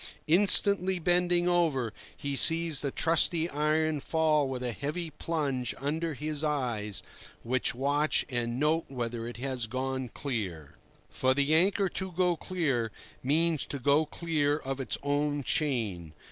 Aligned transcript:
Instantly 0.25 0.97
bending 0.97 1.47
over, 1.47 1.93
he 2.17 2.35
sees 2.35 2.79
the 2.79 2.89
trusty 2.89 3.47
iron 3.51 3.99
fall 3.99 4.49
with 4.49 4.63
a 4.63 4.71
heavy 4.71 5.11
plunge 5.11 5.75
under 5.77 6.15
his 6.15 6.43
eyes, 6.43 7.03
which 7.43 7.75
watch 7.75 8.25
and 8.27 8.59
note 8.59 8.85
whether 8.87 9.27
it 9.27 9.37
has 9.37 9.67
gone 9.67 10.09
clear. 10.09 10.73
For 11.11 11.35
the 11.35 11.53
anchor 11.53 11.87
"to 11.87 12.11
go 12.13 12.35
clear" 12.35 12.91
means 13.21 13.63
to 13.67 13.77
go 13.77 14.07
clear 14.07 14.57
of 14.57 14.79
its 14.79 14.97
own 15.03 15.43
chain. 15.43 16.13